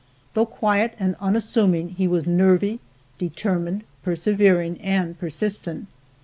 Though 0.33 0.47
quiet 0.47 0.95
and 0.97 1.15
unassuming 1.19 1.89
he 1.89 2.07
was 2.07 2.25
nervy, 2.25 2.79
determined, 3.19 3.83
persevering 4.01 4.81
and 4.81 5.15
persistent. 5.19 5.85